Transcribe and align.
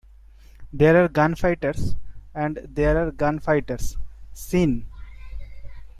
There 0.73 1.05
are 1.05 1.07
gun 1.07 1.35
fighters 1.35 1.95
and 2.33 2.57
there 2.67 2.97
are 3.05 3.11
gun 3.11 3.37
fighters, 3.37 3.97
seen? 4.33 4.87